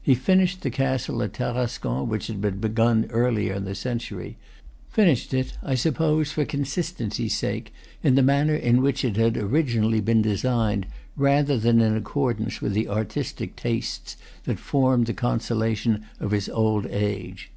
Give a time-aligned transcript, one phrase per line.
[0.00, 4.38] He finished the castle at Tarascon, which had been begun earlier in the century,
[4.88, 7.70] finished it, I suppose, for consistency's sake,
[8.02, 12.72] in the manner in which it had originally been designed rather than in accordance with
[12.72, 17.50] the artistic tastes that formed the consolation of his old age.